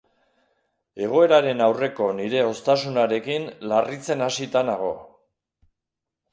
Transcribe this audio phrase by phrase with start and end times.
[1.07, 4.93] Egoeraren aurreko nire hoztasunarekin larritzen hasita nago.